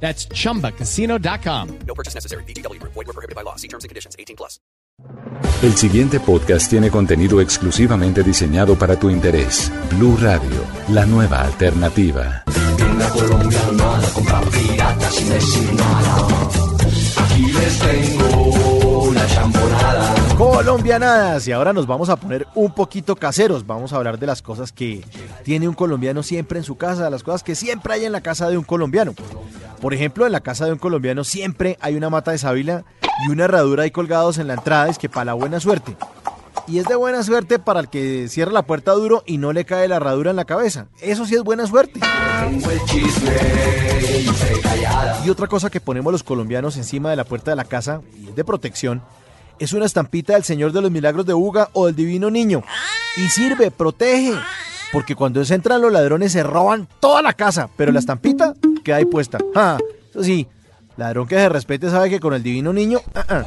[0.00, 1.78] That's chumbacasino.com.
[1.86, 2.44] No purchase necessary.
[2.44, 2.80] BGW.
[2.82, 3.56] Void were prohibited by law.
[3.56, 4.14] See terms and conditions.
[4.18, 4.60] 18 plus.
[5.62, 9.70] El siguiente podcast tiene contenido exclusivamente diseñado para tu interés.
[9.90, 12.44] Blue Radio, la nueva alternativa.
[12.94, 16.28] Una colombiana compra pirata sin decir nada.
[17.16, 18.65] Aquí les tengo.
[20.66, 24.42] Colombianadas y ahora nos vamos a poner un poquito caseros, vamos a hablar de las
[24.42, 25.04] cosas que
[25.44, 28.50] tiene un colombiano siempre en su casa, las cosas que siempre hay en la casa
[28.50, 29.14] de un colombiano.
[29.80, 32.84] Por ejemplo, en la casa de un colombiano siempre hay una mata de sábila
[33.24, 35.96] y una herradura ahí colgados en la entrada, es que para la buena suerte.
[36.66, 39.64] Y es de buena suerte para el que cierra la puerta duro y no le
[39.64, 40.88] cae la herradura en la cabeza.
[41.00, 42.00] Eso sí es buena suerte.
[45.24, 48.34] Y otra cosa que ponemos los colombianos encima de la puerta de la casa, es
[48.34, 49.00] de protección,
[49.58, 52.62] es una estampita del Señor de los Milagros de Uga o del Divino Niño.
[53.16, 54.34] Y sirve, protege.
[54.92, 58.54] Porque cuando se entran los ladrones se roban toda la casa, pero la estampita
[58.84, 59.38] queda ahí puesta.
[59.54, 59.78] Ah,
[60.10, 60.46] eso sí,
[60.96, 63.00] ladrón que se respete sabe que con el Divino Niño...
[63.14, 63.44] ah, ah.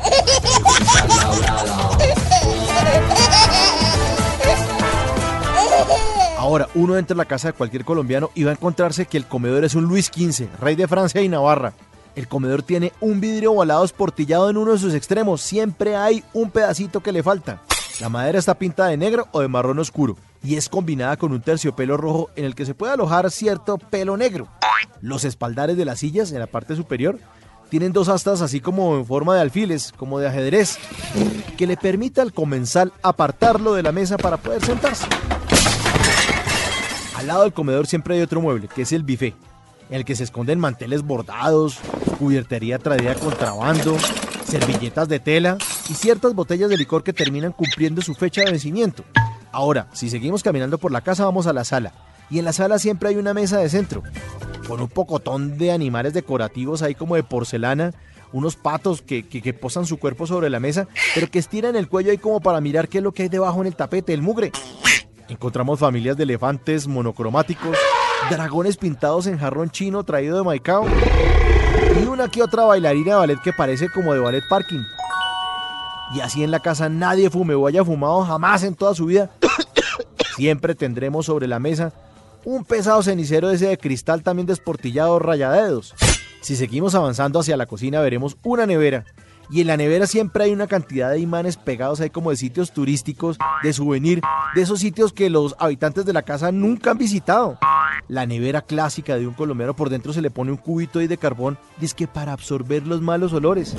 [6.37, 9.25] Ahora, uno entra a la casa de cualquier colombiano y va a encontrarse que el
[9.25, 11.73] comedor es un Luis XV, rey de Francia y Navarra.
[12.15, 15.41] El comedor tiene un vidrio ovalado esportillado en uno de sus extremos.
[15.41, 17.61] Siempre hay un pedacito que le falta.
[17.99, 21.41] La madera está pintada de negro o de marrón oscuro y es combinada con un
[21.41, 24.47] terciopelo rojo en el que se puede alojar cierto pelo negro.
[25.01, 27.19] Los espaldares de las sillas en la parte superior
[27.69, 30.77] tienen dos astas así como en forma de alfiles, como de ajedrez,
[31.57, 35.05] que le permite al comensal apartarlo de la mesa para poder sentarse.
[37.15, 39.35] Al lado del comedor siempre hay otro mueble, que es el buffet,
[39.89, 41.79] en el que se esconden manteles bordados,
[42.19, 43.97] cubiertería traída contrabando,
[44.45, 45.57] servilletas de tela
[45.89, 49.03] y ciertas botellas de licor que terminan cumpliendo su fecha de vencimiento.
[49.51, 51.93] Ahora, si seguimos caminando por la casa, vamos a la sala.
[52.29, 54.03] Y en la sala siempre hay una mesa de centro,
[54.67, 57.93] con un pocotón de animales decorativos ahí como de porcelana,
[58.31, 61.87] unos patos que, que- que posan su cuerpo sobre la mesa, pero que estiran el
[61.87, 64.21] cuello ahí como para mirar qué es lo que hay debajo en el tapete, el
[64.21, 64.51] mugre.
[65.29, 67.75] Encontramos familias de elefantes monocromáticos,
[68.29, 70.85] dragones pintados en jarrón chino traído de Maicao
[71.99, 74.83] y una que otra bailarina de ballet que parece como de ballet parking.
[76.13, 79.29] Y así en la casa nadie fume o haya fumado jamás en toda su vida.
[80.35, 81.91] Siempre tendremos sobre la mesa
[82.45, 85.93] un pesado cenicero ese de cristal también desportillado rayadedos.
[86.41, 89.05] Si seguimos avanzando hacia la cocina veremos una nevera.
[89.51, 92.71] Y en la nevera siempre hay una cantidad de imanes pegados ahí como de sitios
[92.71, 94.21] turísticos, de souvenir,
[94.53, 97.57] de esos sitios que los habitantes de la casa nunca han visitado.
[98.09, 101.19] La nevera clásica de un colombiano por dentro se le pone un cubito ahí de
[101.19, 101.59] carbón,
[101.95, 103.75] que para absorber los malos olores.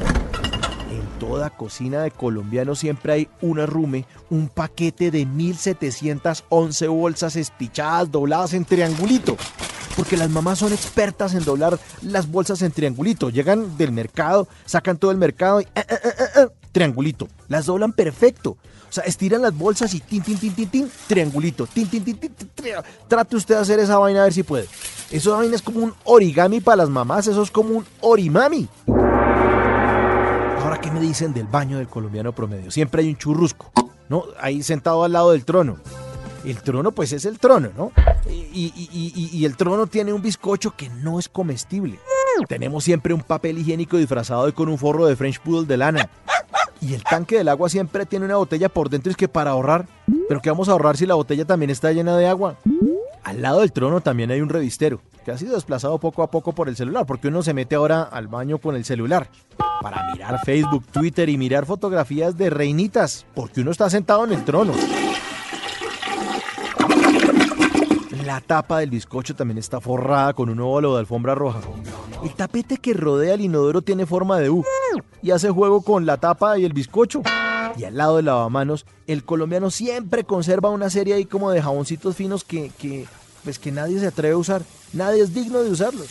[0.89, 8.13] En toda cocina de colombiano siempre hay un arrume, un paquete de 1711 bolsas espichadas,
[8.13, 9.37] dobladas en triangulito.
[9.97, 13.31] Porque las mamás son expertas en doblar las bolsas en triangulito.
[13.31, 15.97] Llegan del mercado, sacan todo el mercado y eh, eh,
[16.37, 17.29] eh, triangulito.
[17.49, 18.51] Las doblan perfecto.
[18.89, 21.67] O sea, estiran las bolsas y tin, tin, tin, tin, tin, triangulito.
[21.67, 22.49] Tin, tin, tin, tin, tin,
[23.07, 24.67] Trate usted de hacer esa vaina a ver si puede.
[25.11, 28.69] Eso vaina es como un origami para las mamás, eso es como un orimami.
[30.63, 32.71] Ahora, ¿qué me dicen del baño del colombiano promedio?
[32.71, 33.71] Siempre hay un churrusco,
[34.09, 34.25] ¿no?
[34.41, 35.79] Ahí sentado al lado del trono.
[36.45, 37.93] El trono, pues es el trono, ¿no?
[38.29, 41.99] Y- y- y el trono tiene un bizcocho que no es comestible.
[42.49, 46.09] Tenemos siempre un papel higiénico disfrazado y con un forro de French Poodle de lana.
[46.81, 49.87] Y el tanque del agua siempre tiene una botella por dentro, es que para ahorrar.
[50.29, 52.57] Pero ¿qué vamos a ahorrar si la botella también está llena de agua?
[53.23, 56.55] Al lado del trono también hay un revistero, que ha sido desplazado poco a poco
[56.55, 59.29] por el celular, porque uno se mete ahora al baño con el celular
[59.83, 64.45] para mirar Facebook, Twitter y mirar fotografías de reinitas, porque uno está sentado en el
[64.45, 64.73] trono.
[68.25, 71.61] La tapa del bizcocho también está forrada con un óvalo de alfombra roja.
[72.23, 74.63] El tapete que rodea el inodoro tiene forma de U
[75.23, 77.23] y hace juego con la tapa y el bizcocho.
[77.77, 82.17] Y al lado del lavamanos, el colombiano siempre conserva una serie ahí como de jaboncitos
[82.17, 83.07] finos que, que,
[83.43, 84.63] pues que nadie se atreve a usar.
[84.93, 86.09] Nadie es digno de usarlos.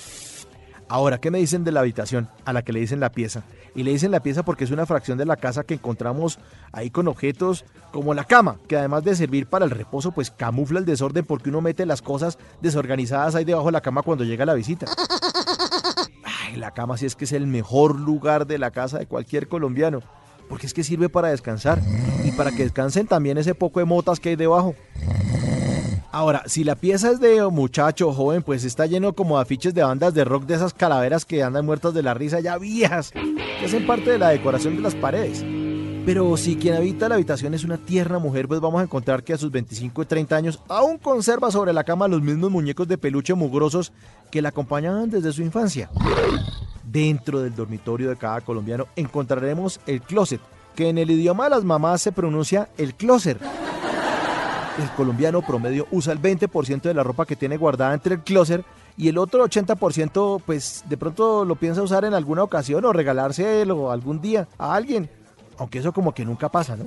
[0.87, 3.43] Ahora, ¿qué me dicen de la habitación a la que le dicen la pieza?
[3.75, 6.39] Y le dicen la pieza porque es una fracción de la casa que encontramos
[6.71, 10.79] ahí con objetos como la cama, que además de servir para el reposo, pues camufla
[10.79, 14.45] el desorden porque uno mete las cosas desorganizadas ahí debajo de la cama cuando llega
[14.45, 14.87] la visita.
[16.57, 20.01] La cama sí es que es el mejor lugar de la casa de cualquier colombiano.
[20.47, 21.79] porque es que sirve para descansar
[22.25, 24.73] y para que descansen también ese poco de motas que hay debajo.
[26.11, 29.83] Ahora, si la pieza es de muchacho joven, pues está lleno como de afiches de
[29.83, 33.65] bandas de rock de esas calaveras que andan muertas de la risa ya viejas, que
[33.65, 35.45] hacen parte de la decoración de las paredes.
[36.05, 39.33] Pero si quien habita la habitación es una tierna mujer, pues vamos a encontrar que
[39.33, 42.97] a sus 25 y 30 años aún conserva sobre la cama los mismos muñecos de
[42.97, 43.91] peluche mugrosos
[44.31, 45.89] que la acompañaban desde su infancia.
[46.83, 50.41] Dentro del dormitorio de cada colombiano encontraremos el closet,
[50.75, 53.39] que en el idioma de las mamás se pronuncia el closet
[54.81, 58.63] el colombiano promedio usa el 20% de la ropa que tiene guardada entre el closet
[58.97, 63.91] y el otro 80% pues de pronto lo piensa usar en alguna ocasión o regalárselo
[63.91, 65.09] algún día a alguien,
[65.59, 66.85] aunque eso como que nunca pasa, ¿no?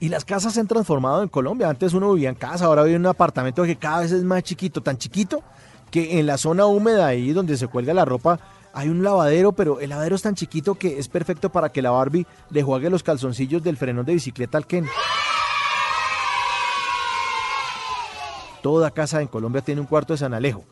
[0.00, 1.68] Y las casas se han transformado en Colombia.
[1.68, 4.42] Antes uno vivía en casa, ahora vive en un apartamento que cada vez es más
[4.42, 5.42] chiquito, tan chiquito
[5.90, 8.40] que en la zona húmeda ahí donde se cuelga la ropa
[8.74, 11.92] hay un lavadero, pero el lavadero es tan chiquito que es perfecto para que la
[11.92, 14.86] Barbie le juegue los calzoncillos del frenón de bicicleta al Ken.
[18.62, 20.64] Toda casa en Colombia tiene un cuarto de San Alejo.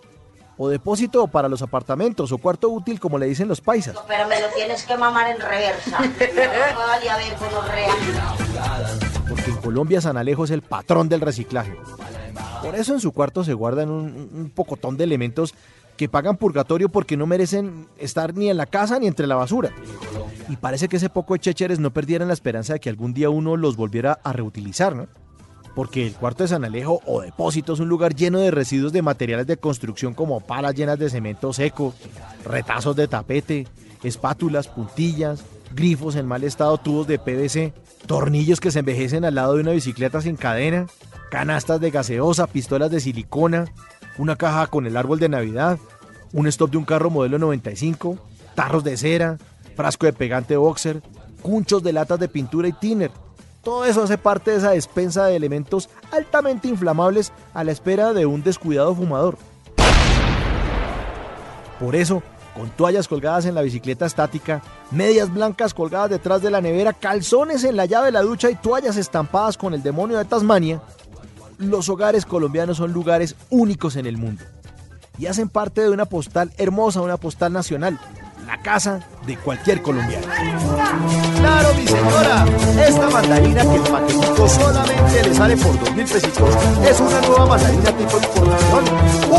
[0.62, 3.96] O depósito para los apartamentos, o cuarto útil, como le dicen los paisas.
[4.06, 5.98] Pero me lo tienes que mamar en reversa.
[9.28, 11.76] Porque en Colombia San Alejo es el patrón del reciclaje.
[12.62, 15.52] Por eso en su cuarto se guardan un, un pocotón de elementos
[15.96, 19.72] que pagan purgatorio porque no merecen estar ni en la casa ni entre la basura.
[20.48, 23.30] Y parece que ese poco de chécheres no perdieran la esperanza de que algún día
[23.30, 25.08] uno los volviera a reutilizar, ¿no?
[25.74, 29.02] Porque el cuarto de San Alejo o depósito es un lugar lleno de residuos de
[29.02, 31.94] materiales de construcción como palas llenas de cemento seco,
[32.44, 33.66] retazos de tapete,
[34.02, 37.72] espátulas, puntillas, grifos en mal estado, tubos de PVC,
[38.06, 40.86] tornillos que se envejecen al lado de una bicicleta sin cadena,
[41.30, 43.72] canastas de gaseosa, pistolas de silicona,
[44.18, 45.78] una caja con el árbol de Navidad,
[46.32, 48.18] un stop de un carro modelo 95,
[48.54, 49.38] tarros de cera,
[49.76, 51.02] frasco de pegante boxer,
[51.40, 53.10] cunchos de latas de pintura y tiner,
[53.62, 58.26] todo eso hace parte de esa despensa de elementos altamente inflamables a la espera de
[58.26, 59.38] un descuidado fumador.
[61.78, 62.22] Por eso,
[62.54, 67.64] con toallas colgadas en la bicicleta estática, medias blancas colgadas detrás de la nevera, calzones
[67.64, 70.82] en la llave de la ducha y toallas estampadas con el demonio de Tasmania,
[71.58, 74.42] los hogares colombianos son lugares únicos en el mundo
[75.18, 77.98] y hacen parte de una postal hermosa, una postal nacional,
[78.46, 80.26] la casa de cualquier colombiano.
[81.38, 82.46] Claro, mi señora,
[82.86, 86.56] esta mandarina que el paquetito solamente le sale por dos mil pesitos
[86.88, 88.84] es una nueva mandarina tipo importación.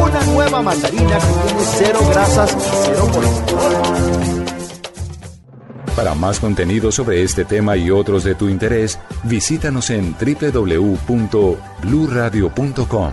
[0.01, 2.55] Una nueva mandarina que tiene cero grasas y
[2.85, 3.73] cero colesterol.
[5.95, 13.11] Para más contenido sobre este tema y otros de tu interés, visítanos en www.bluradio.com.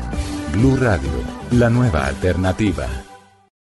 [0.52, 1.10] Blu Radio,
[1.50, 2.87] la nueva alternativa.